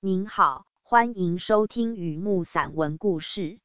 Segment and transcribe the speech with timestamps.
[0.00, 3.58] 您好，欢迎收听雨木散文故事。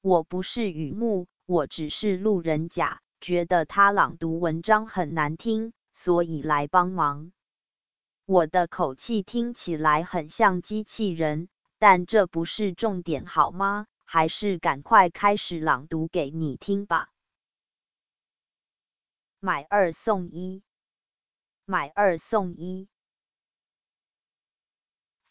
[0.00, 7.30] 我不是雨木，我只是路人甲，觉得他朗读文章很难听，所以来帮忙。
[8.24, 13.86] 我的口气听起来很像机器人，但这不是重点，好吗？
[14.04, 17.08] 还是赶快开始朗读给你听吧。
[19.38, 20.64] 买二送一，
[21.64, 22.88] 买二送一。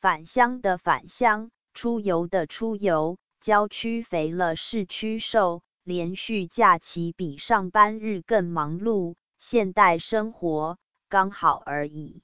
[0.05, 10.77] 返乡的返乡，出游的出游，郊区肥了市区瘦，连续假期比上班日更忙碌，现代生活
[11.09, 12.21] 刚好而已。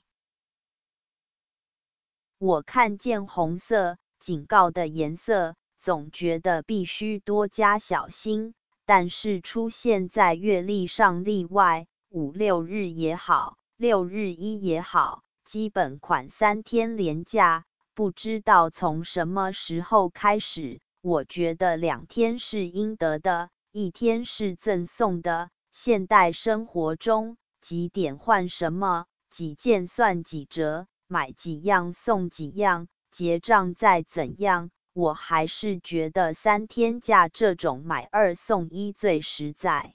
[2.37, 8.53] 我看见红色警告的颜色，总觉得必须多加小心，
[8.85, 17.65] 但是出现在月历上例外，五六日也好，六日一也好，基本款三天连假。
[18.01, 25.51] 不知道从什么时候开始，我觉得两天是应得的，一天是赠送的。
[25.71, 39.93] 现代生活中，几点换什么，几件算几折，买几样送几样，结账再怎样，我还是觉得三天假这种买二送一最实在。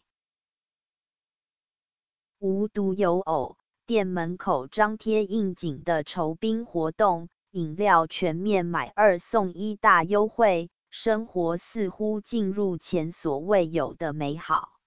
[2.39, 7.29] 无独有偶，店门口张贴应景的酬宾活动。
[7.57, 14.79] 饮料全面买二送一大优惠，生活似乎进入前所未有的美好。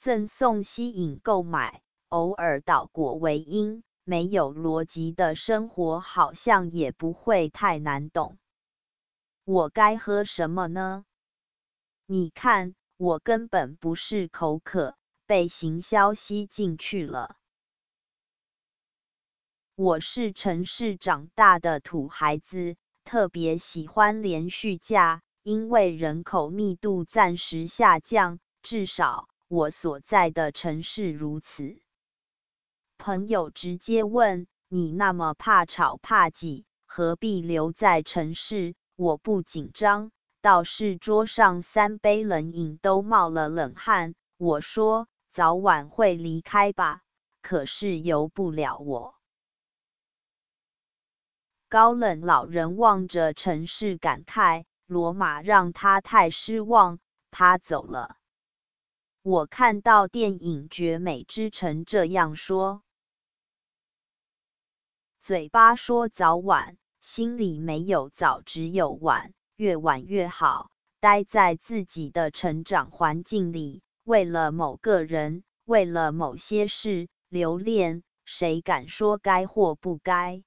[0.00, 8.36] 赠送吸引购买，偶尔倒果为因，没有逻辑的生活好像也不会太难懂。
[9.44, 11.04] 我该喝什么呢？
[12.04, 17.36] 你看，我根本不是口渴，被行销吸进去了。
[19.82, 31.80] 我是城市长大的土孩子，特别喜欢连续假，因为人口密度暂时下降，至少我所在的城市如此。
[32.98, 40.10] 朋友直接问：“你那么怕吵怕挤，何必留在城市？”我不紧张，
[40.42, 44.14] 倒是桌上三杯冷饮都冒了冷汗。
[44.36, 47.00] 我说：“早晚会离开吧，
[47.40, 49.14] 可是由不了我。”
[51.70, 56.98] 高冷老人望着城市，感慨：罗马让他太失望，
[57.30, 58.16] 他走了。
[59.22, 62.82] 我看到电影《绝美之城》这样说：
[65.20, 70.72] 嘴巴说早晚，心里没有早，只有晚，越晚越好。
[70.98, 80.42] 待在自己的成长环境里，为了某个人，为了某些事留恋，谁敢说该或不该？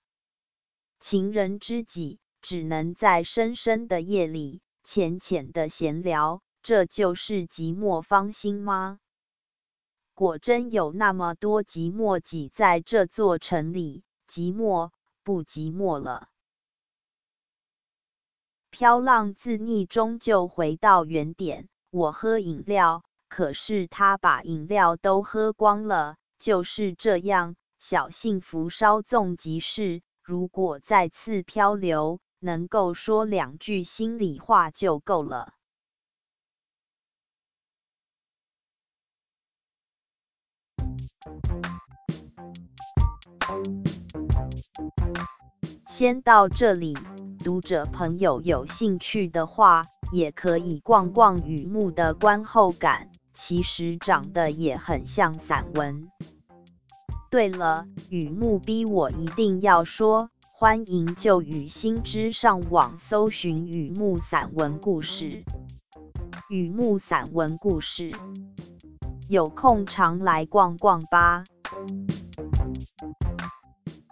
[1.06, 9.00] 情人知己只能在深深的夜里浅浅的闲聊，这就是寂寞芳心吗？
[10.14, 14.91] 果真有那么多寂寞挤在这座城里，寂寞
[15.25, 16.30] 不寂寞了？
[18.70, 21.68] 飘浪自溺终究回到原点。
[21.90, 26.16] 我喝饮料，可是他把饮料都喝光了。
[26.40, 30.02] 就是这样，小幸福稍纵即逝。
[30.25, 35.53] 如果再次漂流，能够说两句心里话就够了。
[45.85, 46.97] 先到这里，
[47.44, 56.09] 读者朋友有兴趣的话，也可以逛逛雨木的观后感，其实长得也很像散文。
[57.34, 65.44] 对了，雨木逼我一定要说，欢迎就雨心知上网搜寻雨木散文故事。
[66.52, 68.12] 雨木散文故事，
[69.30, 71.44] 有空常来逛逛吧。